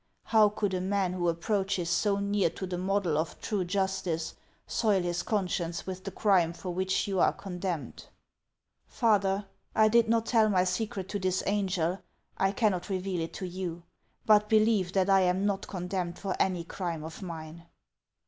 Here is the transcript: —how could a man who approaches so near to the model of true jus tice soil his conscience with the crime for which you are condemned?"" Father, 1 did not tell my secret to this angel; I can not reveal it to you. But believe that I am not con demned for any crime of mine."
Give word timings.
—how 0.33 0.49
could 0.49 0.73
a 0.73 0.81
man 0.81 1.13
who 1.13 1.29
approaches 1.29 1.87
so 1.87 2.17
near 2.17 2.49
to 2.49 2.65
the 2.65 2.75
model 2.79 3.19
of 3.19 3.39
true 3.39 3.63
jus 3.63 4.01
tice 4.01 4.33
soil 4.65 5.03
his 5.03 5.21
conscience 5.21 5.85
with 5.85 6.03
the 6.05 6.09
crime 6.09 6.53
for 6.53 6.71
which 6.71 7.07
you 7.07 7.19
are 7.19 7.31
condemned?"" 7.31 8.05
Father, 8.87 9.45
1 9.73 9.91
did 9.91 10.09
not 10.09 10.25
tell 10.25 10.49
my 10.49 10.63
secret 10.63 11.07
to 11.07 11.19
this 11.19 11.43
angel; 11.45 11.99
I 12.35 12.51
can 12.51 12.71
not 12.71 12.89
reveal 12.89 13.21
it 13.21 13.33
to 13.33 13.47
you. 13.47 13.83
But 14.25 14.49
believe 14.49 14.91
that 14.93 15.07
I 15.07 15.19
am 15.21 15.45
not 15.45 15.67
con 15.67 15.87
demned 15.87 16.17
for 16.17 16.35
any 16.39 16.63
crime 16.63 17.03
of 17.03 17.21
mine." 17.21 17.67